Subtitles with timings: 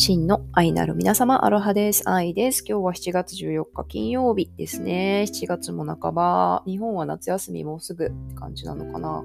[0.00, 2.08] 真の愛なる皆様、アロハです。
[2.08, 2.62] 愛です。
[2.64, 5.24] 今日は7月14日金曜日ですね。
[5.26, 6.62] 7月も半ば。
[6.66, 9.24] 日本は夏休みもうすぐって感じなのかな。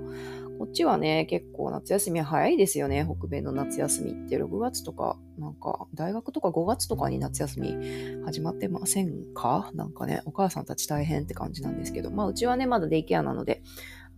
[0.57, 3.07] こっちはね、結構夏休み早いですよね。
[3.07, 7.77] 北米の夏休みって6月とか、なんか大学とか5月とかに夏休み
[8.25, 9.69] 始まってませんか？
[9.75, 13.61] なんかね、お母さんたち大変って感じなんですけど、まあうちはね、まだデイケアなので、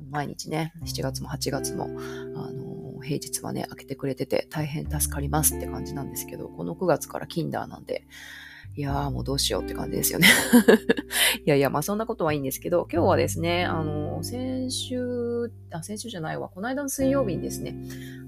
[0.10, 1.90] 毎日ね、7月も8月も、
[2.36, 2.65] あの、
[3.06, 8.06] 平日はね、開けてくれてて大変助かりますって感じなんですけど、この9月からキンダーなんで、
[8.78, 10.28] いやーもうどうしようって感じですよね。
[11.46, 17.76] いやいや、まあそんなことはいいんですけど、今日はですね、あの、先週、あ、先週じゃないわ、この間の水曜日にですね、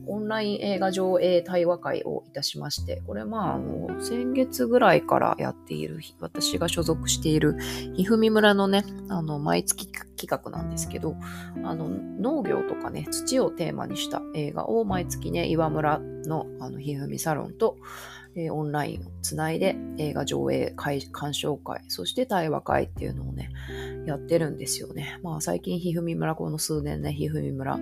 [0.08, 7.58] オンライン映画上映対話会をいたしまして、これまあ、あの、先月ぐらいからやっている、私が所属している、
[7.96, 11.16] ひふみ村のね、あの、毎月企画なんですけど、
[11.64, 17.78] あの、農業とかね、土をテーマにした映画を毎月ね、岩村の、あの、ひふみサロンと、
[18.38, 23.50] え、オンラインをつないで映画上映会、鑑賞会、そして対話会っていうのをね、
[24.06, 25.20] やってるんですよね。
[25.24, 27.80] まあ最近、ひふみ村、この数年ね、ひふみ村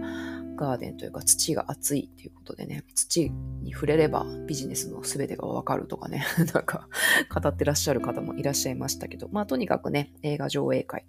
[0.56, 3.30] ガーデンというか土が熱いっていうことでね、土
[3.62, 6.88] に触れればビジネスの全てがわかるとかね、 なんか
[7.34, 11.06] 語ってらっしゃる方もいらっしゃいましたけど、まあとにかくね、映画上映会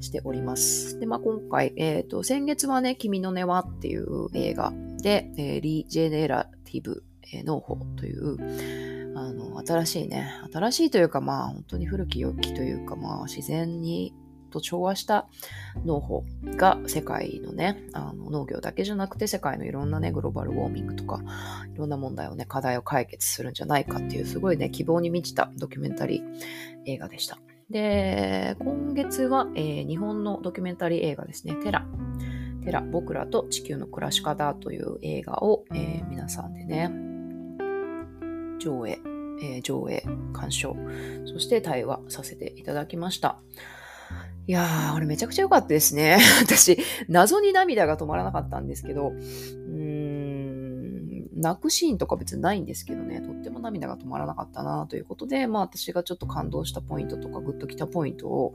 [0.00, 0.98] しております。
[0.98, 4.72] で、まあ今回、えっ、ー、と、先月はね、君の根はっていう映画
[5.02, 8.36] で、えー、リジェネラティブえ農法という、
[9.16, 14.14] あの、新しいね、新しいというか、まあ、本当に古き良きというか、まあ、自然に
[14.50, 15.28] と調和した
[15.84, 16.24] 農法
[16.56, 21.22] が世界のね、あの農業だけじゃなくて世界のいろんなね、グローバルウォーミングとか、
[21.74, 26.22] いろんな問題をね、課題を解決するんじゃないかっていう、すごいね、希望に満ちたドキュメンタリー
[26.86, 27.38] 映画でした。
[27.70, 31.86] で、今月は、えー、日本のドキュメンタリー映画ですね、テラ。
[32.64, 36.90] テラ、僕らと地球の暮らし方という映画を、えー、皆さんでね、
[38.58, 38.98] 上映、
[39.42, 40.76] えー、上映、鑑賞、
[41.26, 43.38] そして対話させていただきました。
[44.50, 46.18] いやー、あれめちゃくちゃ良かったですね。
[46.42, 46.76] 私、
[47.08, 58.54] 謎に涙が止まらなかったんですけど、うーん、泣くシーンとか別にないんですけどね、とっても涙が止まらなかったなということで、まあ私がちょっと感動したポイントとかグッときたポイントを、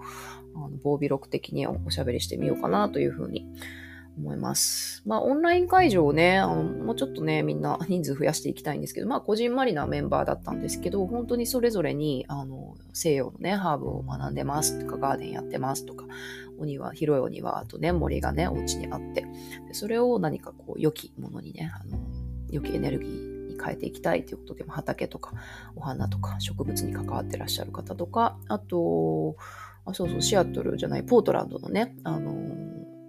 [0.53, 3.47] あの、防備録的におしゃべりしてみようかなというふうに
[4.17, 5.03] 思います。
[5.05, 16.05] まあ、オンライン会場をね、あの、もうちょっとね、みんな人数増やしていきたいんですけど、まあ、こじんまりなメンバーだったんですけど、本当にそれぞれに、あの、西洋のね、ハーブを学んでますとか、ガーデンやってますとか、
[16.57, 19.21] お庭、広いお庭とね、森がね、お家にあって、
[19.67, 21.99] でそれを何かこう、良きものにね、あの、
[22.49, 25.33] 良きエネルギーに変えていきたいということで、畑とか、
[25.75, 29.35] お花とか、植物に関わってらっしゃる方とか、あと、
[29.85, 32.33] あ、そうそう、シアトルじゃない、ポートランドのね、あの、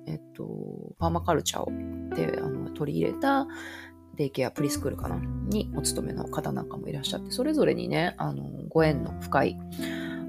[0.06, 3.46] えっと、パーマカルチャーをであの取り入れた
[4.16, 9.58] デイケアプリスクールかなにお勤めの方なんかもいらっしゃって、それぞれにね、あの、ご縁の深い、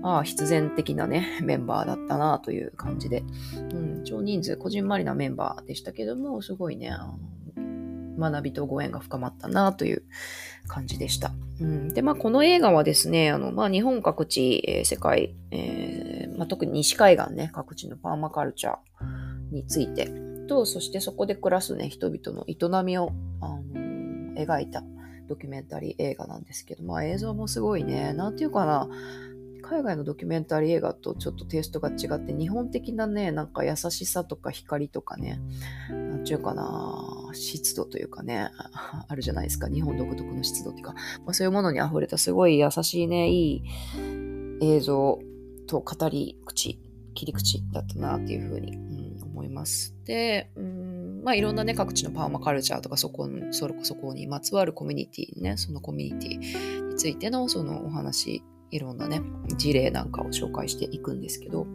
[0.03, 3.23] ああ、必然的なね、メンバーだったなという感じで、
[3.71, 6.91] うん、超人数、こじんまりなメンバーでしたけども、すごいね、
[8.19, 10.03] 学びとご縁が深まったなという
[10.67, 11.31] 感じでした。
[11.61, 18.75] うん、で、まあ、この映画はですね、あの、まあ、日本各地、えー、世界、えーまあ、特に西海岸ね、各地のパーマカルチャー、
[19.51, 20.27] について。
[20.47, 24.83] と、そしてそこで暮らすね、人々の営みを、あの、描いた
[25.27, 28.89] ドキュメンタリー映画なんですけど、まあ映像もすごいね、なんていうかな、
[29.61, 35.41] 海外のドキュメンタリー映画とちょっとテイストが違って、日本的なね、なんか優しさとか光とかね、
[35.89, 38.49] なんていうかな、湿度というかね、
[39.07, 40.93] あるじゃないですか、日本独特の湿度っていうか、
[41.25, 43.63] まあ、そういうものに溢れたすごい優しいね、いい
[44.61, 45.19] 映像
[45.67, 46.79] と語り口、
[47.13, 49.95] 切り口だったなっていうふうに、うん思います。
[50.05, 59.21] で、うんまあ、いろんなね、各地のパーマカルチャーとか、そこそそこにまつわるコミュニティね、そのコミュニティについてのそのお話、いろんなね、
[59.55, 61.65] 事例なんかを紹介していくんですけど、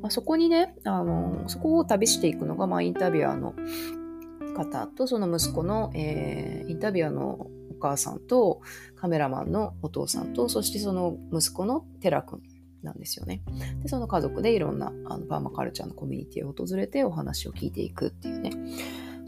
[0.00, 3.54] まあ、そこにね、あの、そこを旅していくのが、まあ、インタビュアーの
[4.56, 8.60] 方と、その息子の、えー、インタビュアーのお母さんと、
[8.96, 12.42] カメラマンのお父さんと、そしてその息子のテラ君
[12.82, 13.42] なんですよね。
[13.82, 18.52] で、その家族でいろんなあのパーマカルチャーのコミュニティを訪れてお話を聞いていくっていうね。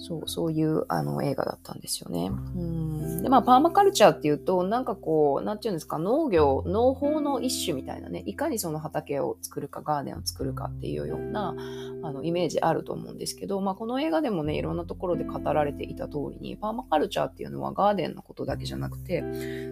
[0.05, 2.31] そう、そういうあの映画だったんですよね。
[2.57, 11.57] うんで、まあ、パーマカルチャーっていうと、なんかこう、なんていうんですか、農業、農法の一種みたいなね、いかにその畑を作るか、ガーデンを作るかっていうような、
[12.03, 19.25] あの、イメージあると思うんですけど、まあ、この映画でもね、いろんなところで語られていた通りに、パーマカルチャーっていうのはガーデンのことだけじゃなくて、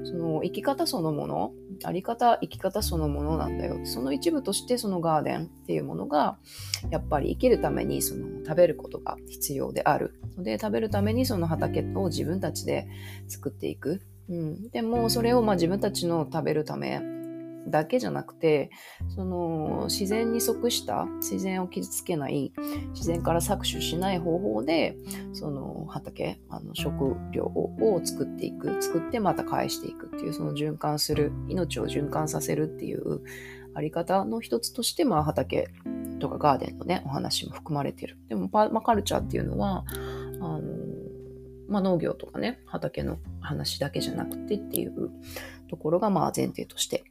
[0.04, 1.52] その生き方そのもの、
[1.84, 3.84] あり方、生き方そのものなんだよ。
[3.84, 6.38] その一部としてそのガーデンっていうものが、
[6.90, 10.14] やっぱり生きるためにその食べることが必要である。
[10.36, 12.88] ので、食べるためにその畑を自分たちで
[13.28, 14.02] 作っていく。
[14.28, 17.00] うん、でもそれをまあ自分たちの食べるため
[17.66, 18.70] だけじゃなくて
[19.08, 22.52] その自然に即した自然を傷つけない
[22.92, 24.96] 自然から搾取しない方法で
[25.32, 33.20] その畑あの食料を作っていく作ってまた返していくっていうその循環する命を循環させるっていう
[33.74, 35.68] あり方の一つとして、まあ、畑
[36.18, 38.18] とかガーデンのねお話も含まれてる。
[38.28, 39.84] でもパーマカルチャーっていうのは
[40.40, 40.62] あの
[41.68, 45.10] まあ、農業とかね畑の話だけじゃなくてっていう
[45.68, 47.04] ところがまあ前提として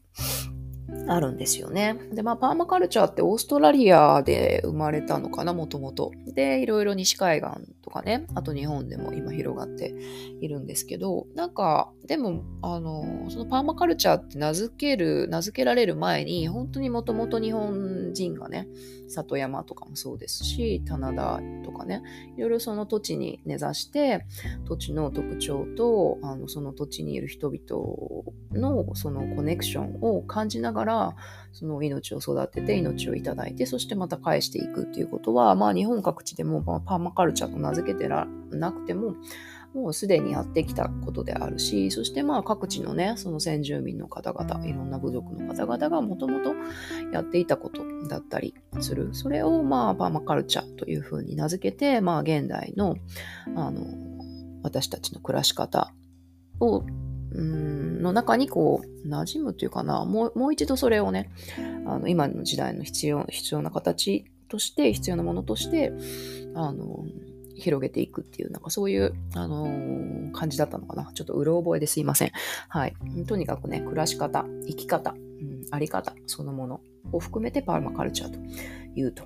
[1.07, 1.97] あるんですよね。
[2.13, 6.11] で、まあ、パーマカルチャーってオーストラリアで生まれたのかな、もともと。
[6.33, 9.93] で、いろいろ西海岸とかね、あと日本でも今広がって
[10.41, 18.67] いるんですけど、なんか、でも、あの、そのパーマカルチャーって名付ける、名付けられる前に、本当にもともと日本人がね、
[19.11, 22.01] 里山とかもそうですし、棚田とかね、
[22.37, 24.25] いろいろその土地に根ざして、
[24.65, 30.90] 土地の特徴と、あのその土地にいる人々のそのコネクションを感じながら、
[31.53, 39.15] その命を育てて命をいただいて、そしてまた返していくっていうことは、まあ日本各地でもパーマカルチャーと名付けてなくても、
[39.73, 46.53] もうすでにやってきたことであるし、そしてまあ各地のね、その先住民の方々、いろんな部族の方々がもともと
[47.13, 49.09] やっていたことだったりする。
[49.13, 52.95] それをまあパーマカルチャーというふうに名付けて、まあ現代の、
[53.55, 53.85] あの、
[54.63, 55.93] 私たちの暮らし方
[56.59, 56.83] を、
[57.33, 61.29] うんの中にこう、馴染むというかな、もうもう一度それをね、
[61.85, 65.93] あの今の時代の必要必要な形として、必要なものとして、
[66.55, 67.05] あの、
[67.55, 71.11] 広げていくっていう、なんかそういう、あのー、感じだったのかな。
[71.13, 72.31] ちょっとうろ覚えですいません。
[72.67, 72.95] はい。
[73.27, 76.81] とにかくね、暮らし方、生き方、うん、あり方、そのもの
[77.11, 78.39] を含めてパーマカルチャーと
[78.95, 79.23] いうと。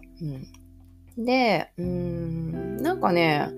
[1.17, 3.49] うん、で、うん、なんかね、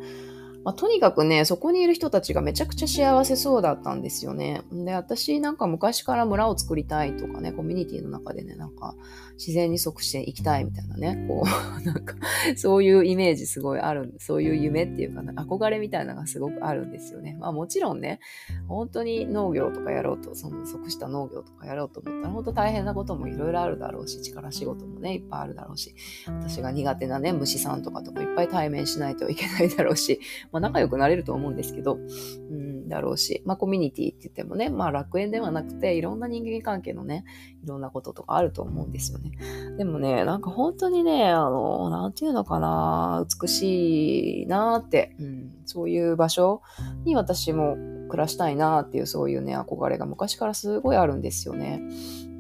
[0.68, 4.64] まあ、とにかくね、そこにいる人たちがめちゃくちゃ幸せそうだったんですよね。
[4.70, 8.94] で、私なんか昔から村を作りたいとかね、コミュニティの中でね、なんか
[9.38, 11.48] 自然に即していきたいみたいなね、こう、
[11.88, 12.16] なんか
[12.58, 17.38] そういうイメージすごいある、そういう夢っていうかな、憧れみたいなのがすごくあるんですよね。
[17.40, 18.20] まあもちろんね、
[18.68, 30.20] 本当に農業とかやろうと、その即した農業とかやろうと思ったら本当大変なこともいろいろあるだろうし、力仕事もね、いっぱいあるだろうし、私が苦手なね、虫さんとかともいっぱい対面しないといけないだろうし、
[30.58, 37.24] ま仲良くなれると思うんですけど、うん、だろうし、まあ、コミュニティって言ってもね、まあ、楽園ではなくて、いろんな人間関係のね、
[37.64, 39.32] いろんなこととかあると思うんですよね。
[39.78, 46.62] でもね、なんか本当にね、あの、なんていうのかな、美しいなって、うん、そういう場所
[47.04, 47.78] に私も
[48.10, 51.82] 暮らしたいなっていう、そういうね、憧れが昔からすごいあるんですよね。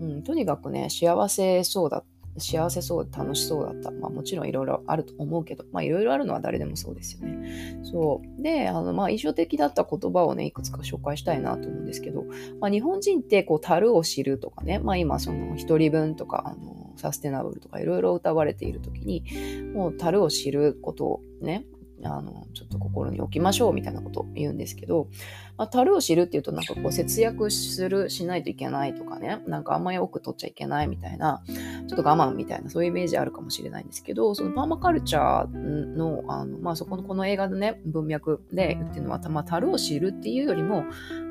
[0.01, 2.16] うん、とにかくね、幸せそうだった。
[2.37, 3.91] 幸せそう、楽しそうだった。
[3.91, 7.79] まあもちろんいろいろあると思うけど、まあいろいろあるのは誰でもそうですよね。
[7.83, 8.41] そう。
[8.41, 12.25] で、あの、まあ印象的だった言葉をね、いくつか紹介したいなと思うんですけど、
[12.59, 19.23] まあ日本人ってこう、樽を知るとかね、まあ今その一人分とか、あの、サステナブルとかいろいろ歌われている時に、
[19.73, 21.65] もう樽を知ることをね、
[22.03, 25.07] あの、ちょっと心に置きましょうみたいなことを言うんですけど、
[25.57, 31.43] まあ、樽を知るっていうとなんかこう節約する、しないといけないとかね、なんかあんまり多く取っちゃいけないみたいな、
[31.87, 40.83] ちょっと我慢みたいな、そういうイメージあるかもしれないんですけど、そのパーマカルチャーの、あの、まあ、そこのこの映画のね、文脈で言ってるのは、まあ、樽を知るっていうよりも、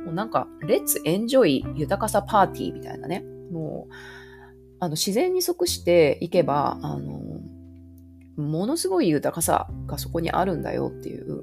[0.05, 3.95] もうなんか、レッツエンジョイ豊かさパーティーみたいなね、もう、
[4.79, 7.36] あの、自然に即していけば、あの、
[8.37, 11.43] ものすごい豊かさがそこにあるんだよっていう、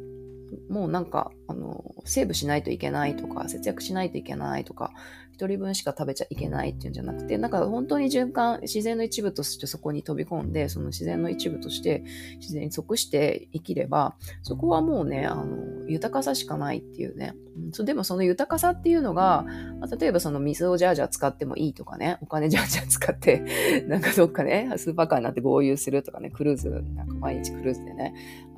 [0.70, 4.92] もうなんか、あの、セーブしないといけないとか、節約しないといけないとか、
[5.34, 12.04] 一人分しか食べちゃいけないっていうんじゃなくて、なんか本当に循環、自然の一部としてそこに飛び込んで、その自然の一部として
[12.40, 17.34] 自然に即して生きれば、そこはもうね、あの、豊かさしかないっていうね。
[17.80, 19.46] う、でもその豊かさっていうのが、
[19.80, 23.44] ま、例えばその水をじゃあじゃあ使ってもいいとかね、お金じゃあじゃあ使って、
[23.90, 28.14] なんかどっかね、スーパーカーになって合流するとかね、クルーズ、なんか毎日クルーズでね、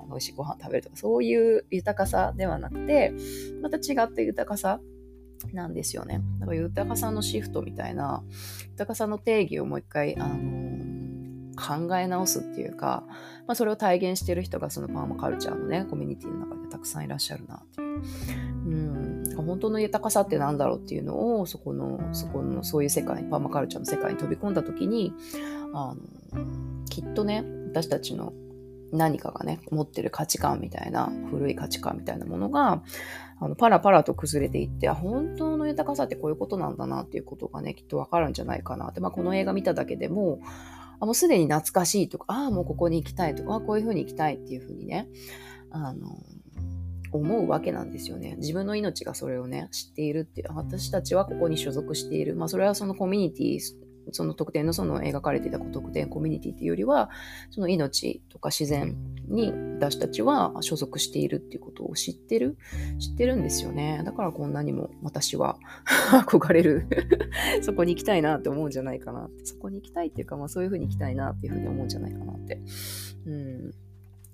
[0.10, 3.14] 美味しいご飯食べるとか、そういう豊かさではなくて、
[3.62, 4.82] また違った豊かさ
[5.54, 6.22] なんですよね。
[6.40, 8.24] だから豊かさのシフトみたいな、
[8.72, 13.04] 豊かさの定義をもう一回、あのー、考え直すっていうか、
[13.48, 18.02] まあ、それを体現してる人がそのパーマカルチャーのね、コミュニティの中でたくさんいらっしゃるなっていう。
[18.68, 25.14] うん本当の豊かさって何だろうっていうのをそこのそこのそういう世界パーマカルチャーの世界に飛び込んだ時に
[25.74, 28.34] あのきっとね私たちの
[28.92, 32.82] 何かがね、持ってる価値観みたいな、古い価値観みたいなものが、
[33.40, 40.40] あの、パラパラと崩れていって、あ、本当の豊かさってこういうことなんだなっていうことがね、きっとわかるんじゃないかなって、まあ、この映画見ただけでも、
[41.00, 45.08] あもうすでに懐かしいとか、ああ、もうここに行きたいとか、あこういうふうに行きたいっていうふうにね、
[45.72, 46.18] あの、
[47.12, 48.36] 思うわけなんですよね。
[48.38, 52.36] 自分の命がそれをね、知っているっていう、私たちはここに所属している。
[52.36, 53.60] まあそれはそのコミュニティ、
[54.12, 57.10] その特定のその描かれていた特定コミュニティっていうよりは、
[57.52, 58.96] その命とか自然
[59.28, 62.58] に私たちは所属しているっていうことを知ってる、
[63.00, 64.02] 知ってるんですよね。
[64.06, 65.58] だからこんなにも私は
[66.28, 66.88] 憧れる
[67.62, 69.46] そこに行きたいなって思うんじゃないかなって。
[69.46, 72.62] そこに行きたいっていうか、まあそういうふうに行きたいなっていうふうに思うんじゃないかなって。
[73.26, 73.85] うん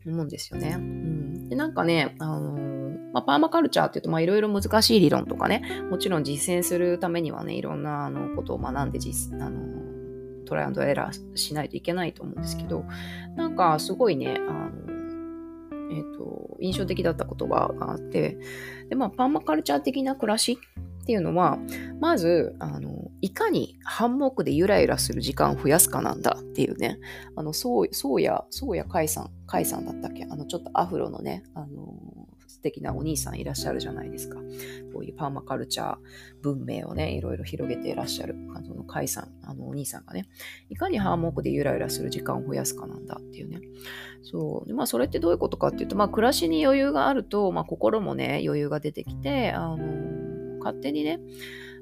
[0.05, 0.75] 思うんですよね。
[0.77, 9.62] うん、でなんかね、あのー、まあ、パーマカルチャーっていうといろいろ難しい理論とかねもちろん実践するためにはねいろんなあのことを学んで実あの
[10.46, 12.86] トライアンドエラーしないといけないと思うんですけど
[13.36, 14.91] なんかすごいねあの
[15.91, 18.38] えーと、印象的だった言葉があって
[18.89, 20.58] で、まあ、パーマカルチャー的な暮らし
[21.12, 21.60] っていうのは、
[22.00, 27.00] まず、あの、いかにハンモックでゆらゆらする時間を増やすかなんだっていうね、
[27.36, 30.24] あの、そう、そうや、そうやカイさん、カイさんだったっけ？
[30.24, 31.94] あの、ちょっとアフロのね、あの、
[32.48, 34.39] 素敵なお兄さんいらっしゃるじゃないですか。
[34.94, 35.98] こういうパーマカルチャー
[36.41, 40.27] 文明をね、いろいろ広げていらっしゃる、あの、カイさん、あの、お兄さんがね、
[40.70, 43.60] いかにハンモックでゆらゆらする時間を増やすかなんだっていうね。
[44.24, 44.68] そう。
[44.68, 49.77] でまあ、それってどういうことかっていうと、まあ、暮らしに余裕があると、まあ、心もね、余裕が出てきて、あの、
[50.63, 51.20] 勝手にね、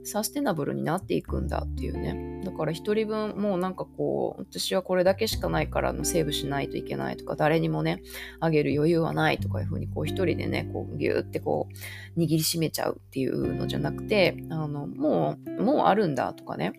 [0.04, 2.42] サステナブルになっていくんだっていうね。
[2.44, 8.02] だから一人分、もうなんかこう、私はこれだけしかないからのセーブしないといけないとか、誰にもね、
[8.40, 11.68] あげる余裕はないとかいうふうに、こう一人でね、こうギューってこ
[12.16, 16.74] う、握りしめちゃうっていうのじゃなくて、あの、もう、もうあるんだとかね。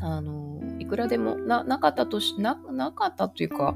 [0.00, 3.74] あの、いくらでもな、なかったとし、な、なかったというか、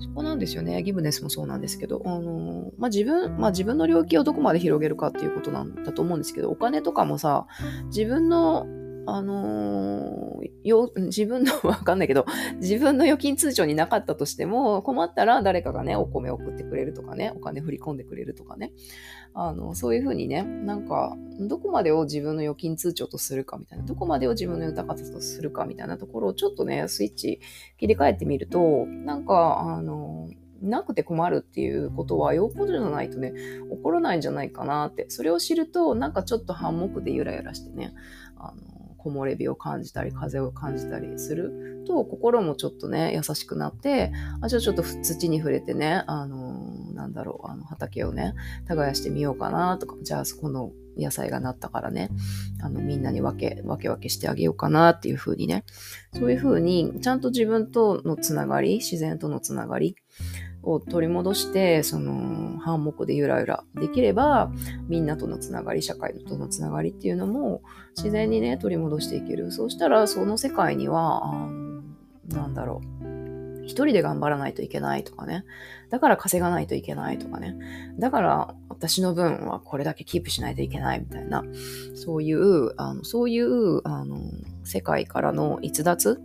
[0.00, 0.82] そこなんですよね。
[0.82, 7.46] ギブネスもそうなんですけど、あのまあ、自分、まあ、自分の領域をどこまで広げるかっていうことなんだと思うんですけど、お金とかもさ、
[7.86, 8.66] 自分の
[9.10, 12.26] あのー、よ、自分の、 わかんないけど、
[12.60, 18.72] 自分の預金通帳になかったとしても、困ったら誰かがね、お米送ってくれるとかね、お金振り込んでくれるとかね。
[19.34, 27.40] あの、そういうふうにね、なんか、どこまでを自分の預金通帳とするかみたいな、どこまでを自分の豊かさとするかみたいなところをちょっとね、スイッチ
[27.78, 30.28] 切り替えてみると、なんか、あの
[30.60, 33.32] なくて困るっていうことはよっぽどじゃないとね、
[33.70, 35.06] 起こらないんじゃないかなって。
[35.08, 37.94] それを知ると、なんかちょっと反目でゆらゆらしてね、
[38.36, 48.34] あの木漏れ日を感じたり風を感じたりすると心もちょっとね優しくなってあじゃあちょっと土に触れてねあの、なんだろうあの畑をね
[48.66, 52.10] 耕してみようかなとかじゃあそこの野菜がなったからね
[52.60, 55.64] あのみんなに分け分け分けしてあげようかなっていう風にね
[56.12, 59.94] そういう風にちゃんと自分とのつながり自然とのつながり
[60.62, 64.50] を取り戻して、その、反目でゆらゆらできれば、
[64.88, 67.62] みんなとのつながり、社会とのつながりっていうのも、
[67.96, 69.52] 自然にね、取り戻していける。
[69.52, 71.48] そうしたら、その世界には、あ
[72.28, 72.97] なんだろう。
[73.68, 75.44] 一人で頑張らないといけないとかね。
[75.90, 77.54] だから稼がないといけないとかね。
[77.98, 81.44] だから私の分はこれだけキープしないといけないみたいな、
[81.94, 84.18] そういう、あのそういう、あの、
[84.64, 86.18] 世界からの逸脱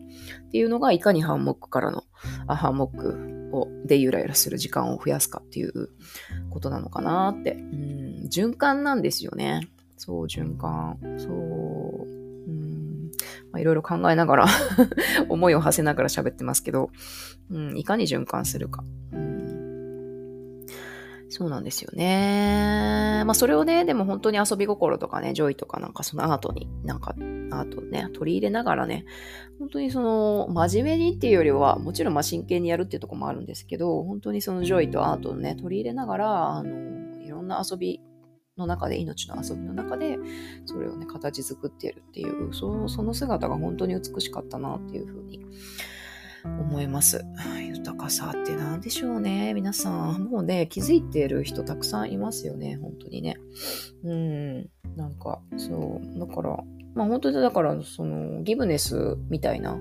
[0.47, 2.05] っていうのがいかにハンモックからの、
[2.47, 5.89] あハンモックをでゆらゆらする時間を増やすかっていう
[6.49, 7.53] ことなのかなって。
[7.53, 9.67] うん、循環なんですよね。
[9.97, 10.97] そう、循環。
[11.17, 11.92] そう。
[13.53, 14.45] まあ、いろいろ考えながら
[15.29, 16.89] 思いを馳せながら喋ってますけど、
[17.51, 18.83] うん、いかに循環するか。
[21.29, 23.23] そうなんですよね。
[23.25, 29.05] まあそれをね、でも本当に遊び心とかね、 joy とかなんかそのアートに、なんかアートね、取り入れながらね、
[29.57, 37.99] 本当にその真面目にっていうよりは、もちろんま真剣にやるっていうとこもあるんですけど、本当にその joy とアートをね、取り入れながら、あの、いろんな遊び
[38.57, 40.17] の中で、命の遊びの中で、
[40.65, 45.45] それをね、形作っているっていう、そのその姿が本当に美しかったなっていうふうに
[46.45, 47.23] 思います。
[47.67, 49.53] 豊かさって何でしょうね。
[49.53, 52.77] 皆さん、もうね、気づいている人たくさんいますよね。
[52.81, 53.37] 本当にね。
[54.03, 54.69] うん。
[54.95, 56.19] なんか、そう。
[56.19, 56.57] だから、
[56.93, 59.79] まあ本当にだから、その、ギブネスみたいな、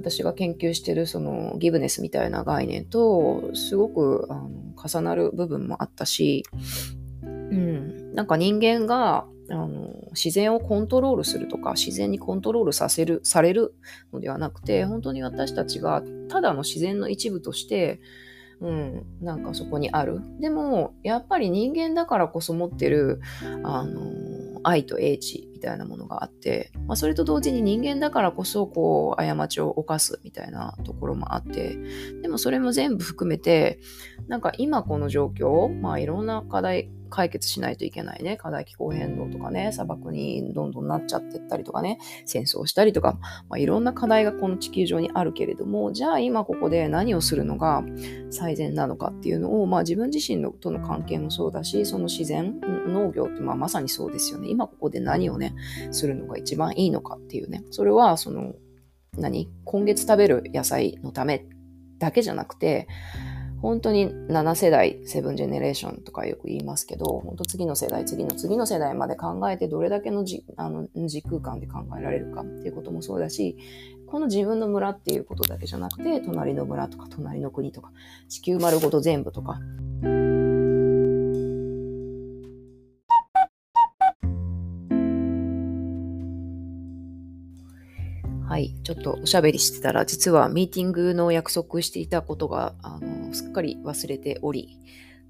[0.00, 4.50] 私が研究してるそのギブネスみたいな概念とすごくあの
[4.82, 6.42] 重なる部分もあったし、
[7.22, 13.74] うん、なんか人間があの自然をコントロールするとか自然にコントロールさせるされる
[14.12, 18.00] のではなくて本当に私たちがただの自然の一部として
[18.60, 20.20] うん、なんかそこにある。
[20.38, 23.20] でも、やっぱり人間だからこそ持ってる、
[23.64, 31.76] あの、愛と英知みたいなものがあって、まあ、それと同時に人間だからこそこう過ちを犯すみたいなところもあって
[32.22, 33.78] でもそれも全部含めて
[34.26, 38.36] なんか今この状況まあいろんな課題解決しないといけないね。
[38.36, 43.18] 課題気候変動とかね、砂漠にどんどんなっちゃってったりとかね、戦争したりとか、
[43.50, 47.82] まあ、いろんな課題がこの地球上にあるけれども、じゃあ今ここで何をするのが
[48.30, 54.48] 最善なのかっていうのを、まあ自分自身のとの関係もそうだし、その自然、農業ってまあまさにそうですよね。
[54.48, 55.36] 今ここで何を
[55.90, 57.64] するのが一番いいのかっていうね。
[57.70, 58.54] それはその、
[59.18, 59.48] 何？
[59.64, 61.44] 今月食べる野菜のため
[61.98, 62.86] だけじゃなくて、
[63.60, 73.58] 本当に7世代、セブンジェネレーションとかよく言いますけど、本当次の世代、次の次の世代まで考えてどれだけのじあの時空間で考えられるかっていうこともそうだし、
[74.06, 77.92] この自分の村っていうことだけじゃなくて、隣の村とか隣の国とか、
[78.28, 79.60] 地球丸ごと全部とか、
[88.60, 94.78] い、ちょっとおしゃべりしてたら、実はミーティングの約束していたことが、あの、すっかり忘れており、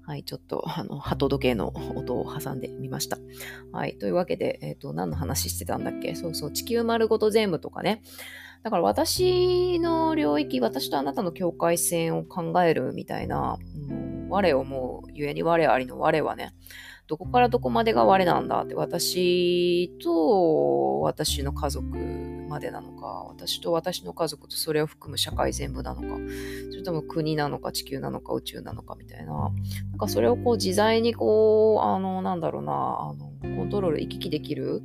[0.03, 3.17] はい、ちょっと、あの、鳩時計の音を挟んでみました。
[3.71, 6.15] はい、というわけで、えっ、ー、と、何の話してたんだっけ？
[6.15, 8.01] そうそう、地球丸ごと全部とかね。
[8.63, 13.57] だから私の領域、私とあなたの境界線を考えるみたいな、
[13.89, 16.53] うん、我をもう、ゆえに我ありの我はね、
[17.07, 21.85] どこからどこまでが我なんだって、私と私の家族
[22.51, 26.07] までなのか、私と私の家族とそれを含む社会全部なのか、
[26.69, 29.47] それとも国なのか地球なのか宇宙なのかみたいな、な
[29.95, 34.83] んかそれをこう自在にこう、あの、なんだろうな、あの、コントロール、行き来できる、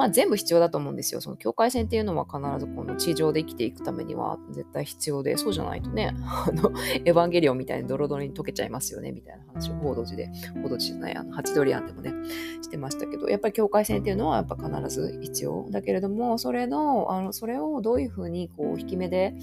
[0.00, 1.20] まあ全部必要だと思うんですよ。
[1.20, 6.70] その境界線っていうのは必ずこの地上で生きていくためには絶対必要で、そうじゃないとね、 あの、
[7.04, 10.30] エヴァンゲリオンみたいにドロドロに溶けちゃいますよね、みたいな話を報道時で、
[10.62, 12.14] 報道時じゃない、あの、ハチドリアンでもね、
[12.62, 19.34] してましたけど、やっぱり境界線っていうのはやっぱ必ず必要だけれども、それの、あの、それをどういうふうにこう、引き目で、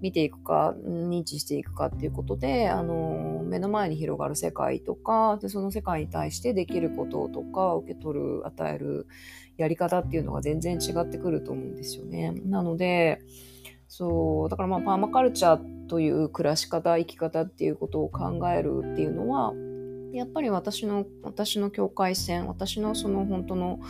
[0.00, 9.06] 見ていくか認知していくかっていうことであの目の前に広がる世界とかでその世界に対してできることとか受け取る与える
[9.56, 12.32] やり方っていうのが全然違ってくると思うんですよね。
[12.44, 13.22] なので
[13.88, 19.54] そうだからまあパーマカルチャーという暮らし方生き方っていうことを考えるっていうのは
[20.12, 23.80] やっぱり私の私の境界線私のその本当の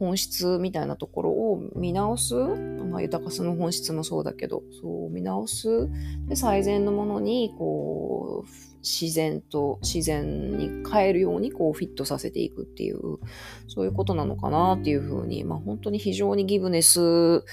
[0.00, 5.88] 本質みたいなところを見直す、まあ、豊かさの本質もそうだけどそう見直す。
[6.26, 13.18] で最善のものにこう自然と自然に変えるようにこうフィットさせていくっていう
[13.68, 17.44] そういうことなのかなっていうふうに、まあ、本当に非常にギブネス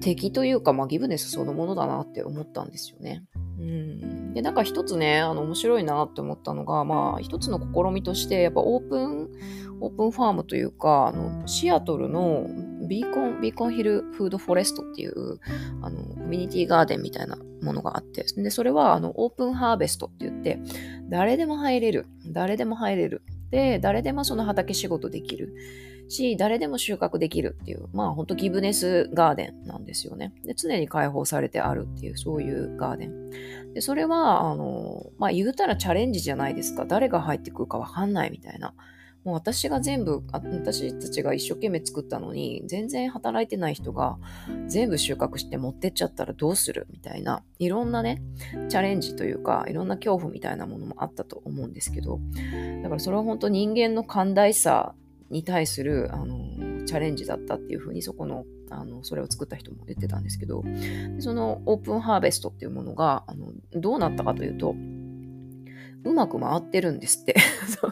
[0.00, 3.24] 的というか、まあ、ギブネスそのものだなって思ったんですよね。
[3.58, 9.30] うん、でなんか一つねあの面白いなって思ったのが、まあ、一つの試みとしてやっぱ open
[9.80, 12.46] open farm というか、あのシアトルの
[12.86, 15.38] Beacon、Beacon Hill Food Forest っていう、
[15.82, 20.58] あの、コミュニティガーデンみたいなものがあって、で、それは、あの、 open harvest って言って、
[21.08, 22.06] 誰でも入れる。
[22.26, 23.22] 誰でも入れる。
[23.50, 25.54] で、誰でもその畑仕事できる。
[26.08, 30.32] し、誰でも収穫できるっていう、まあ本当 giveness garden なんですよね。
[30.44, 33.30] で、常に開放されてあるっていう、そういうガーデン。
[33.74, 36.84] で、それは、あの、まあ言うたらチャレンジじゃないですか。
[36.86, 38.74] 誰が入ってくるかわかんないみたいな。
[39.26, 44.18] もう私が全部、私たちが一生懸命作ったのに、全然働いてない人が
[44.68, 48.22] 全部収穫して持ってっちゃったらどうするみたいな、いろんなね、
[48.68, 52.20] チャレンジというか、いろんな恐怖みたいなものもあったと思うんですけど、
[52.84, 54.94] だからそれは本当人間の寛大さ
[55.30, 60.62] に対する、あの、チャレンジだったっていうふうに、そこの、あの、それを作った人も言ってたんですけど、
[61.18, 64.76] そのオープンハーベストっていうものが、あの、どうなったかというと、
[66.06, 67.36] うまく回ってるんですって。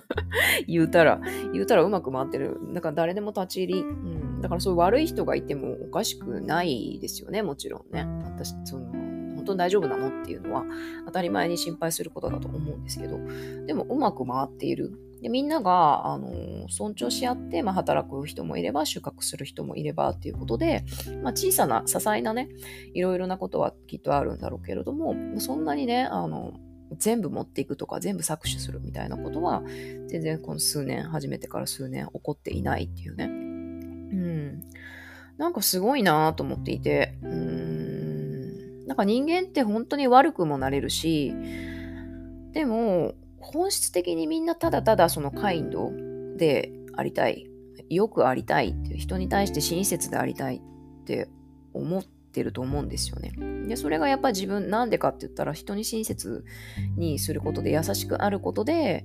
[0.66, 1.20] 言うたら、
[1.52, 2.58] 言うたらうまく回ってる。
[2.72, 3.80] だから誰でも立ち入り。
[3.80, 4.40] うん。
[4.40, 8.06] だからそういう悪い人がいてもおかしくないですよね、もちろんね。
[8.24, 8.86] 私、その、
[9.36, 10.64] 本当に大丈夫なのっていうのは
[11.06, 13.18] 当たり前に心配することだと思うんですけど、
[13.66, 14.98] でもうまく回っている。
[15.22, 20.84] でみんなが、あの尊重し合って、まあ、働く人もいれば収穫する人もいればっていうことで、
[21.22, 22.50] まあ、小さな些細なね
[22.92, 26.52] いろいろなことはきっとあるんだろうけれどもそんなにねあの
[26.98, 29.62] 全部持っていくとか全部搾取するみたいなことは
[30.08, 33.24] 全然この数年始めてから数年起こっていないっていうね。
[33.24, 34.64] うん。
[35.38, 38.86] なんかすごいなと思っていてうん。
[38.86, 41.34] なんか人間って本当に悪くもなれるし
[42.52, 45.90] でも本質的にみんなただただそのカインド
[46.36, 47.46] でありたい
[47.90, 51.28] よくありたいっていう人に対して親切でありたいって
[51.72, 53.32] 思っってると思うんですよね。
[53.68, 56.44] で、それがやっぱり自分、なんでかって言ったら、人に親切
[56.96, 59.04] にすることで、優しくあることで、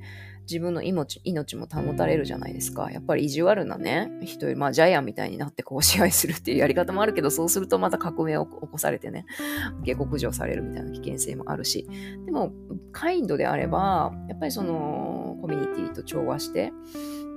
[0.50, 2.90] 自分の命命も保たれるじゃないですか。
[2.92, 9.28] やっぱり意地悪なね、人より、まあ、ジャイアンみたいになってこう支配するっていうやり方もあるけど、そうするとまた革命を起こされてね、
[9.84, 11.88] 下克上されるみたいな危険性もあるし、
[12.26, 12.52] でも、
[12.92, 16.74] カインドであれば、やっぱりその、コミュニティと調和して、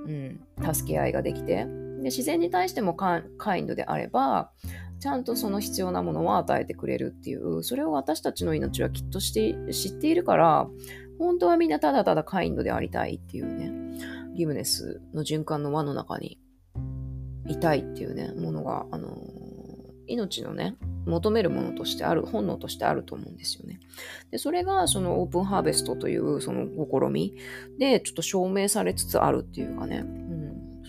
[0.07, 1.67] うん、助け合いができて、
[2.03, 3.21] で自然に対してもカ
[3.55, 4.51] インドであれば、
[5.03, 10.69] ちゃんとその必要なものを与えてくれるっていう、それを私たちの命はきっとして知っているから、
[11.19, 13.69] 本当はみんなただただカインドでありたいっていうね、
[14.33, 16.39] ギブネスの循環の輪の中に
[17.49, 19.17] いたいっていうね、ものが、あの、
[20.07, 23.81] 命のね、求めるものとしてある、本能としてあると思うんですよね。
[24.31, 27.35] で、それがそのオープンハーベストというその試み
[27.77, 30.05] でちょっと証明されつつあるっていうかね、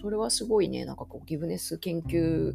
[0.04, 2.52] それはすごいね、なんかこうギブネス研究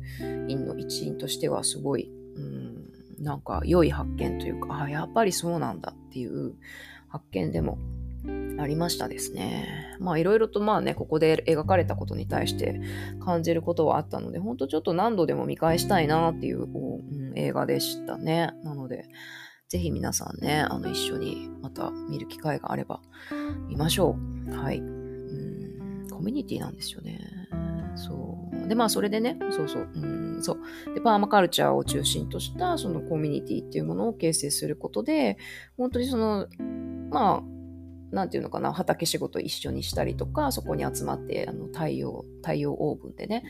[0.48, 6.54] 員の一員としてはすごい、うん、なんか良い発見というか、あ、やっぱりそうなんだっていう
[7.08, 7.80] 発見でも
[8.60, 9.96] ありましたですね。
[10.00, 12.80] まあいろいろとまあね、ここで描かれたことに対して
[13.20, 18.52] 感じることはあったので、ほんとちょっと何度でも見返したいなっていう、うん、映画でしたね。
[18.64, 19.06] なので、
[19.70, 23.02] ぜひ皆さんね、あの一緒にまた見る機会があれば
[23.68, 24.16] 見ましょ
[24.48, 24.56] う。
[24.56, 24.78] はい。
[24.78, 24.84] う
[26.06, 27.39] ん、コミュニティなんですよね。
[27.96, 28.68] そう。
[28.68, 29.90] で、まあそれでね、そうそう。
[29.94, 30.94] うんそう。
[30.94, 35.38] で、パーマカルチャーを中心としたそのコミュニティっていうものを形成することで、
[35.78, 36.48] 本当にその
[37.10, 37.44] まあ、
[38.12, 43.44] なんていうのかな、畑仕事一緒にしたりとか、そこに集まって、あの太陽、太陽オーブンでね、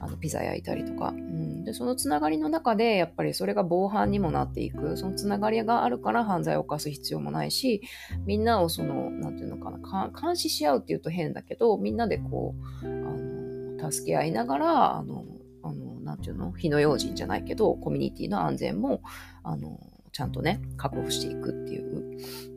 [0.00, 7.82] あのピザ焼いたりとか、うん、で、そのつながりの中で、やっぱりそれが防犯にもなっていく、そのつながりがあるから犯罪を犯す必要もないし、
[8.26, 13.39] みんなをその、なんていうのかな、監視し合うっていうと変だけど、みんなでこう、あの、
[13.80, 15.24] 助け合いながら、あの、
[15.62, 19.02] あの、なんていうの、火の用心じゃないけど、コミュニティの安全も、
[19.42, 19.78] あの、
[20.12, 21.90] ちゃんとね、確保していくっていう。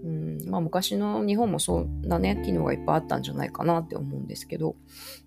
[0.04, 4.76] うん、まあ昔の日本もそんなね、機能がいっぱいあったんじゃないかなって思うんですけど、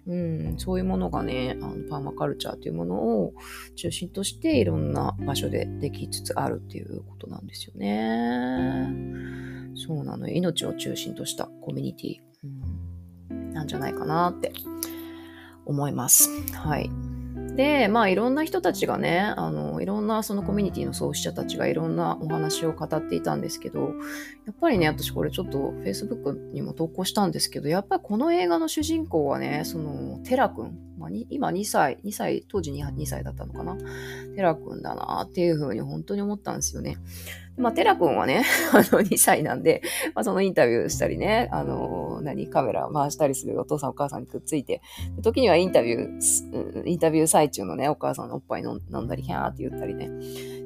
[0.07, 3.35] うん、そういうものがね、あのパーマカルチャーというものを
[3.77, 8.89] 中心としていろんな場所でできつつあるっていうことなんですよね。
[9.77, 12.17] そうなの命を中心としたコミュニティ、
[13.31, 14.53] うん、なんじゃないかなって
[15.67, 16.31] 思います。
[16.53, 16.91] はい。
[17.57, 33.77] で、まあいろんな人たちがね、あの、いろんなそのコミュニティの創始者たちがいろんなお話を語っていたんですけど、やっぱりね、私これちょっと Facebook にも投稿したんですけど、やっぱりこの映画の主人公はね、その、テラ君、まあ、今2歳、2歳、当時 2, 2歳だったのかな。
[34.35, 36.99] テラ君だなっていうふうに本当に思ったんですよね。
[37.57, 39.83] まあ、テラ君はね、 あの、2歳なんで、
[40.15, 44.83] まあ、そのインタビューしたりね、あの、何、カメラ回したりするお父さんお母さんにくっついて、
[45.23, 50.11] 時にはインタビュー、インタビュー最中のね、お母さんのおっぱい飲んだり、ヒャーって言ったりね、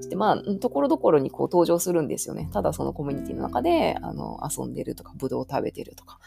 [0.00, 2.50] して、まあ、ところどころにこう登場するんですよね。
[2.52, 6.18] ただそのコミュニティの中で、あの、遊んでるとか、ブドウ食べてるとか、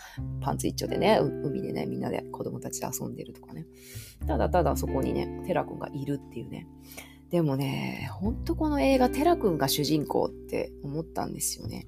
[0.42, 3.66] パンツ一丁でね、海でね、みんなで子供たちで遊んでるとかね。
[4.27, 6.67] ただただそこにね、テラ君がいるっていうね。
[7.29, 11.88] でもね、ほんとこの映画、テラ君が主人公って思ったんですよね。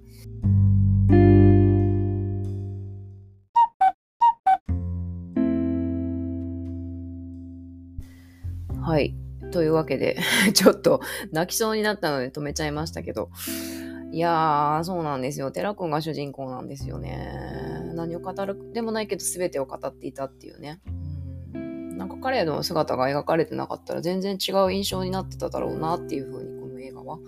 [8.82, 9.16] はい。
[9.52, 10.18] というわけで、
[10.54, 13.30] ちょっと泣きそうになったので止めちゃいましたけど。
[14.12, 15.52] いやー、そうなんですよ。
[15.52, 17.92] テラ君が主人公なんですよね。
[17.96, 20.82] 何を語るでもないけど全てを語っていたっていうね。
[22.26, 27.20] 彼の姿が描かれてなかったら全然違う印象になってただろうなっていうふうにこの映画は、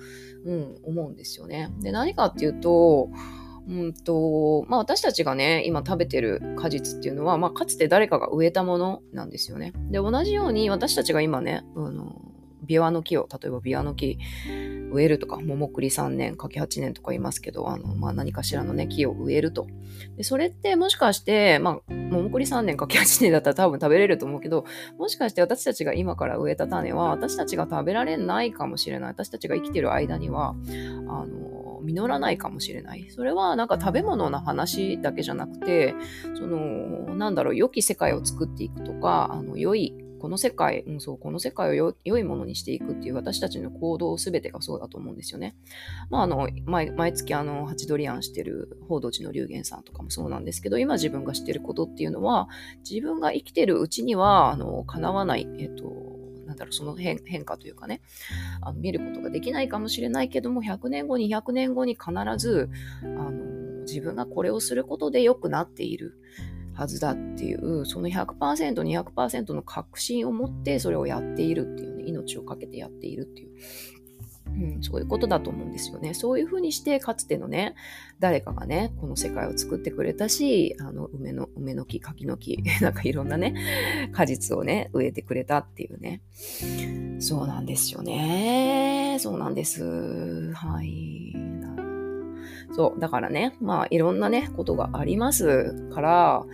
[0.43, 1.69] うん、思うんですよね。
[1.81, 3.12] で、何かっていうと、
[3.69, 9.71] うんと、まあ私たちがね、今食べてる果実っていうのは、まあかつて誰かが植えたものなんですよね。
[9.91, 12.19] で、同じように私たちが今ね、あの、
[12.63, 14.17] ビワの木を、例えばビワの木
[14.91, 19.67] 植えるとか、桃栗3年、柿8年とか言いますけど、あの、まあ、何かしらのね、木を植えると。
[20.15, 24.65] で、それってもしかして、まあ、桃栗3年、柿8年だったら多分食べれると思うけど、
[24.98, 29.10] もしかして私たちが今から植えた種は、私たちが食べられないかもしれない。
[29.10, 30.56] 私たちが生きてる間には、
[31.08, 33.10] あの、実らないかもしれない。
[33.10, 35.96] それはなんか食べ物の話だけじゃなくて、
[36.36, 45.56] その、なんだろう、良き世界を作っていくとか、あの、良いこの世界、うん、そう、この世界を良いものにしていくっていう私たちの行動すべてがそうだと思うんですよね。
[46.10, 52.49] まあ、あの、毎毎月あの、ハチドリアンしてる報道寺の龍玄さんとかもそうなんですけど、今自分がしてることっていうのは、
[52.89, 58.01] 自分が生きてるうちには、あの、叶わない、えっと、なんだろう、その変化というかね、
[58.62, 62.69] あの見ることができないかもしれないけども、100年後、200年後に必ず、
[63.03, 63.32] あの、
[63.82, 66.17] 自分がこれをすることで良くなっている。
[66.77, 73.49] はずだっていう、その100%、200%の確信を持ってそれをやっているっていうね、命をかけてやっているっていう。
[74.45, 76.13] うん、そういうことだと思うんですよね。
[76.13, 77.73] そういうふうにして、かつてのね、
[78.19, 83.55] 誰かがね、この世界を作ってくれたし、あの、梅の、梅の木、柿の木、 なんかいろんなね、
[84.13, 86.21] 果実をね、植えてくれたっていうね。
[87.19, 89.17] そうなんですよね。
[89.19, 90.53] そうなんです。
[90.53, 91.57] はい。
[92.77, 92.99] そう。
[92.99, 96.45] だからね、まあ、いろんなね、ことがありますから、あ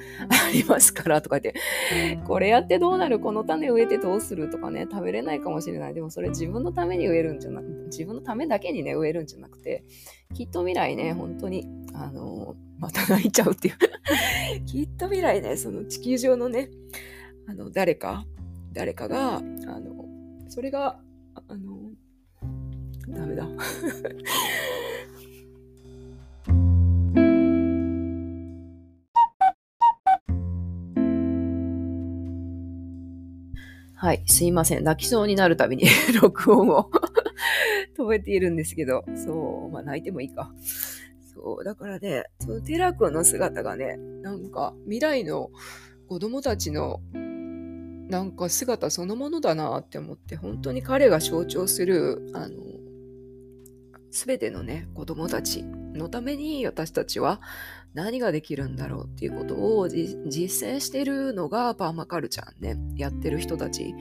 [0.53, 1.59] りますからとか言って、
[2.25, 3.19] これやってどうなる？
[3.19, 4.49] この種植えてどうする？
[4.49, 5.93] とかね、食べれないかもしれない。
[5.93, 9.83] でもそれ自分のために植えるんじゃなく自分のためだけにね、植えるんじゃなくて、
[10.33, 13.75] きっと未来ね、本当に、あのまた泣いちゃうっていう
[14.65, 16.69] きっと未来ね、その地球上のね、
[17.47, 18.25] あの、誰か、
[18.71, 20.05] 誰かが、あの、
[20.47, 21.01] それが、
[21.35, 21.91] あの、
[23.09, 23.45] ダメだ
[34.03, 34.83] はい、すいません。
[34.83, 35.85] 泣きそうになるたびに
[36.21, 36.91] 録音を
[37.97, 40.53] 止めているんですけど、そう、まあ泣いてもいいか。
[41.33, 45.51] そう、だからね、そのテラ君の姿がね、なんか未来の
[46.09, 52.57] 子供たちのなんか姿そのものだなって思って、本当に彼が象徴する、あの、
[54.11, 57.41] すべてのね、子供たちのために私たちは
[57.93, 63.93] 何ができるんだろうっていうことを実践してるのがパーマカルチャーね、やってる人たち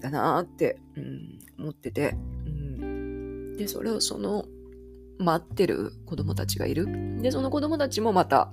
[0.00, 2.14] だなって、うん、思ってて、
[2.46, 4.44] うん、で、それをその
[5.18, 6.86] 待ってる子供たちがいる。
[7.20, 8.52] で、その子供たちもまた、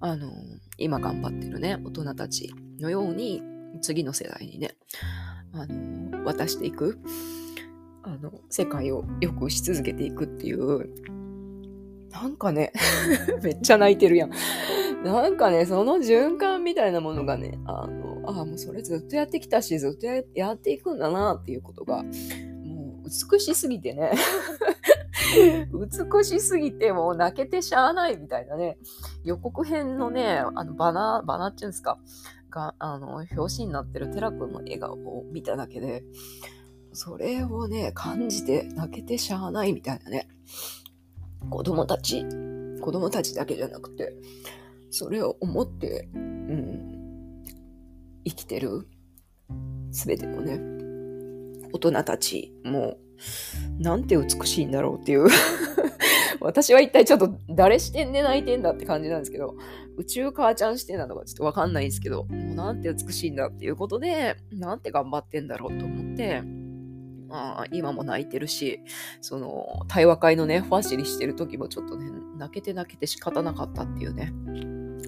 [0.00, 0.32] あの、
[0.78, 3.42] 今頑張ってるね、大人たちのように、
[3.80, 4.76] 次の世代にね、
[5.52, 6.98] あの、渡していく。
[8.04, 10.90] あの、世界を良くし続けていくっていう、
[12.12, 12.72] なんかね、
[13.42, 14.30] めっちゃ泣いてるやん。
[15.02, 20.06] なんかね、その循環みたいなものがね、あの、あもうそれずっとやってきたし、ずっと
[20.38, 24.12] やっていくんだなっていうことが、もう美しすぎてね、
[25.72, 28.78] 美しすぎてもう泣けてしゃあないみたいなね、
[29.24, 31.98] 予告編のね、あのバナ、バナっていうんですか、
[32.50, 36.04] が、あの、表紙になってるテラ君の笑顔を見ただけで、
[36.92, 40.28] それをね、感じて泣けてしゃあないみたいなね。
[41.50, 42.24] 子供たち、
[42.80, 44.14] 子供たちだけじゃなくて、
[44.90, 47.42] それを思って、うん、
[48.24, 48.86] 生きてる、
[49.90, 50.60] すべてのね、
[51.72, 52.98] 大人たちも、
[53.78, 55.28] なんて美しいんだろうっていう
[56.40, 59.54] 私は一体ちょっと誰視点で泣いてんだって感じなんですけど、
[59.96, 66.42] 宇宙母ちゃん視点なのかちょっとわかんないんですけど、もうなんて美しいんだっていうことで、なんて頑張ってんだろうと思って、
[67.32, 68.82] まあ、今も泣いてるし、
[69.22, 74.34] その、対話会のね、ファシリしてる時もちょっとね、泣けて泣けて仕方なかったっていうね。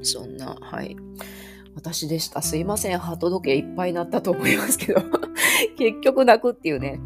[0.02, 0.96] そんな、はい。
[1.74, 2.40] 私でした。
[2.40, 2.98] すいません。
[2.98, 5.02] ハート時計いっぱいになったと思いますけど
[5.76, 6.98] 結局泣くっていうね。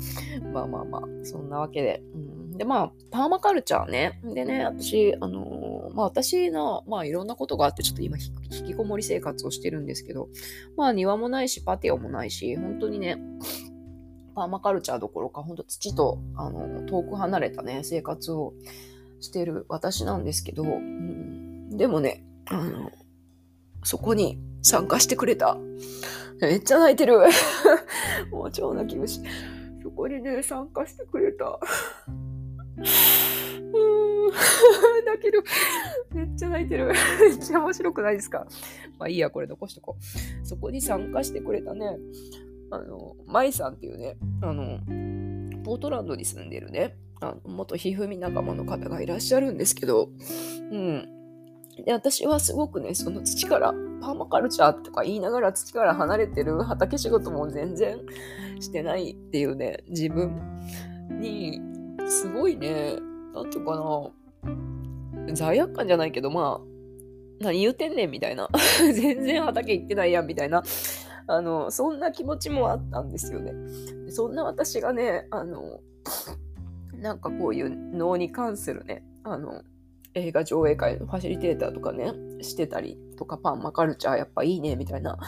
[0.53, 2.01] まあまあまあ、そんなわけで。
[2.15, 4.21] うん、で、まあ、パーマカルチャーね。
[4.23, 10.29] でね、私、あのー、まあ私の、まあいろんなことがあって、ちょっと今引きこもり生活をしてるんですけど、
[10.77, 13.17] まあ庭もないし、パティオもないし、本当にね、
[14.39, 18.55] パーマカルチャーどころか、本当土とあの遠く離れたね、生活を
[19.19, 22.93] してる私なんですけど、うん、でもね、あの、
[23.83, 25.57] そこに参加してくれた。
[26.41, 27.19] めっちゃ泣いてる。
[28.31, 29.23] もう超泣き虫。
[29.83, 31.59] そこにね、参加してくれた。
[32.77, 32.85] うん、
[35.05, 35.43] 泣ける。
[36.15, 36.87] めっちゃ泣いてる。
[36.87, 38.47] めっちゃ面白くないですか？
[39.01, 40.47] まあいいや、これ残しとこう。
[40.47, 41.99] そこに参加してくれたね、
[42.71, 44.79] あの、舞さんっていうね、あの、
[45.65, 50.11] ポートランドに住んでるね、あの元ひふみ仲間の方がいらっしゃるんですけど、
[50.71, 51.09] うん。
[51.85, 57.99] で、私はすごくね、その土から、パーマカルチャーとか言いながら土から離れてる畑仕事も全然
[58.61, 60.41] してないっていうね、自分
[61.21, 61.61] に、
[62.07, 62.97] すごいね、
[63.35, 64.13] なんていうか
[65.27, 66.69] な、罪悪感じゃないけど、まあ、
[67.41, 68.49] 何言うてんねんみたいな。
[68.79, 70.63] 全然畑行ってないやんみたいな
[71.29, 73.53] あの、そんな気持ちもあったんですよね。
[74.11, 75.81] そんな私がね、あの、
[76.95, 79.63] なんかこういう脳に関するね、あの、
[80.15, 85.19] 映画上映会のファシリテーターとかね、してたりとか、パンマカルチャーやっぱいいね、みたいな、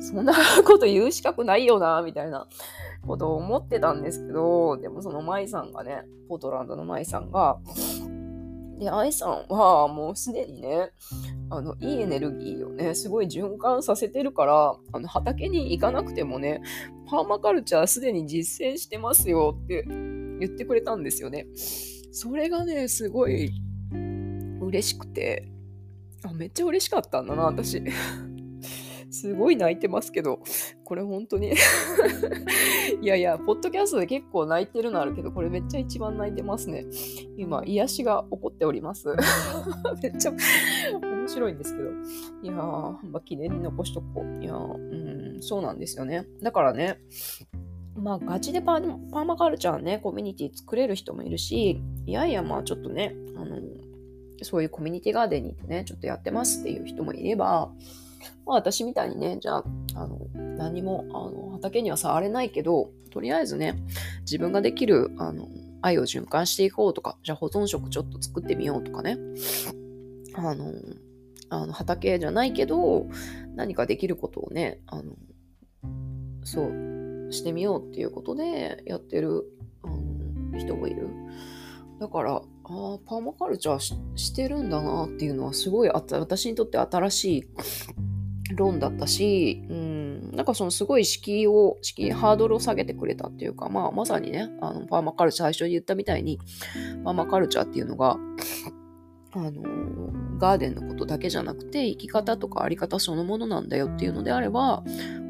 [0.00, 0.32] そんな
[0.66, 2.48] こと言う資格ないよな、みたいな
[3.06, 7.58] ことを思ってたんですけど、でもその舞さんがね、ポートランドの舞さんが、
[8.80, 10.90] で、愛さんはもうすでにね、
[11.50, 16.62] あの、いいエネルギーをね、すごい循環させてるから、あの、畑に行かなくてもね、
[17.06, 21.46] パーマカルチャーすでに実践してますよって言ってくれたんですよね。
[22.10, 23.52] それがね、すごい
[24.62, 25.52] 嬉しくて、
[26.24, 27.82] あ、めっちゃ嬉しかったんだな、私。
[29.10, 30.40] すごい泣いてますけど、
[30.84, 31.52] これ本当に
[33.02, 36.84] いやいや、ポッドキャストで結構泣いてるのあるけど、これめっちゃ一番泣いてますね。
[37.36, 39.08] 今、癒しが起こっております。
[40.02, 41.90] めっちゃ面白いんですけど。
[42.42, 44.42] いやー、まあ、記念に残しとこう。
[44.42, 46.26] いやー、うん、そうなんですよね。
[46.42, 46.98] だからね、
[47.96, 53.58] まあ、ガチでパーマカルチャーね、コミュニティ作れる人もいるし、いやいや、まあちょっとね、あの、
[54.42, 57.72] そういうコミュニティガーデンに行ってね、ちょっとやってますっていう人もいれば、
[58.46, 60.18] まあ私みたいにね、じゃあ、あの、
[60.56, 63.76] 何も、あの、畑には触れないけど、とりあえずね、
[64.20, 65.48] 自分ができる、あの、
[65.82, 69.18] 愛を循環していこうとか、じゃあ保存食ちょっと作ってみようとかね。
[70.34, 70.72] あの、
[71.48, 73.06] あの畑じゃないけど、
[73.56, 75.14] 何かできることをね、あの、
[76.44, 79.44] そう、してみようっていうことでやってる、
[79.82, 81.08] あの人もいる。
[81.98, 87.44] だから、ああ、パーマカルチャーしてるんだなっていうのはすごい私にとって新しい
[88.56, 96.38] 論だったし、うん、なんかそのすごい敷居を、敷居、ハードルを下げてくれたっていうか、まあまさにね、あの、パーマカルチャー最初に言ったみたいに、
[97.04, 98.18] パーマカルチャーっていうのが、
[99.32, 104.82] あの、ガーデンのことだけじゃなくて、生き方とかあり方そのものなんだよっていうのであれば、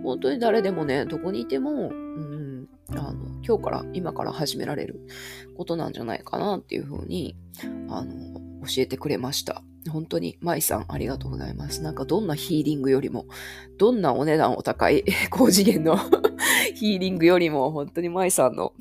[0.02, 3.14] 本当に誰でもね、どこにいても、うん、あの、
[3.46, 5.06] 今日から、今から始められる
[5.56, 7.36] ことなんじゃないかなっていうふうに、
[7.88, 9.62] あの、教えてくれました。
[9.88, 11.82] 本当に、舞さんありがとうございます。
[11.82, 13.26] なんかどんなヒーリングよりも、
[13.78, 15.96] どんなお値段お高い 高次元の
[16.74, 18.74] ヒーリングよりも、本当に舞さんの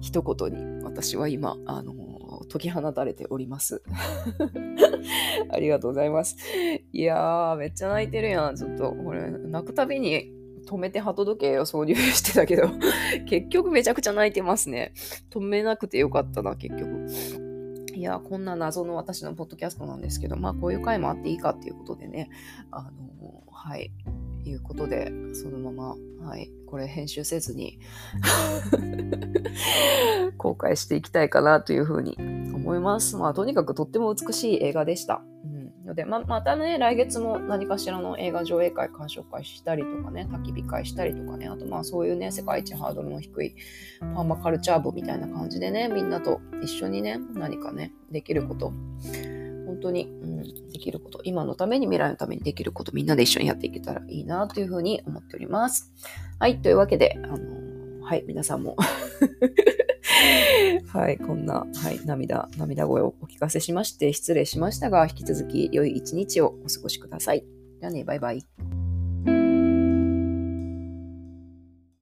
[0.00, 1.94] 一言に私は今、あの
[2.50, 3.82] 解き放たれております。
[5.50, 6.36] ありがとうございます。
[6.92, 8.56] いやー、めっちゃ泣いてるやん。
[8.56, 10.32] ちょっと、これ、泣くたびに
[10.64, 12.70] 止めて鳩時計を挿入してたけど
[13.26, 14.92] 結局めちゃくちゃ泣いてますね。
[15.30, 17.43] 止めなくてよかったな、結局。
[17.94, 22.30] いや、こんな謎の私のポッドキャストなんですけど、まあこういう回もあっていいかっていうことでね、
[22.70, 23.92] あのはい、
[24.44, 27.78] いうことで、そのまま、はい、これ編集せずに
[30.38, 32.16] 公開していきたいかなというふうに
[32.54, 33.16] 思います。
[33.16, 35.22] まあとにかくとっても美しい映画でした。
[35.84, 43.54] ので、ま、またね、来月も何かしらの映画上映会、鑑賞会したりとかね、焚き火会したりとかね、あとまあそういうね、世界一ハードルの低い
[44.00, 48.72] パーマカルチャー部みたいな感じでね、みんなと一緒にね、何かね、できること、
[49.66, 55.92] 本当に、うん、できること、今のために未来のためにできること、みんなで一緒にやっていけたらいいなというふうに思っております。
[56.38, 57.54] はい、というわけで、あの
[58.04, 58.76] はい、皆さんも。
[60.92, 67.44] はい、こんな、はい、涙、涙声をお聞かせしまして失礼しましたが、引き続き良い一日をお過ごしください。
[67.80, 68.83] じゃあね、バイバイ。